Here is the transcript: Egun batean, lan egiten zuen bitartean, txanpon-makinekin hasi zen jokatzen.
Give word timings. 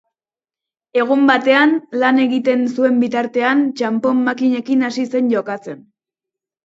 Egun 1.01 1.27
batean, 1.31 1.75
lan 2.03 2.17
egiten 2.25 2.65
zuen 2.77 2.97
bitartean, 3.03 3.61
txanpon-makinekin 3.81 4.83
hasi 4.89 5.07
zen 5.17 5.31
jokatzen. 5.35 5.89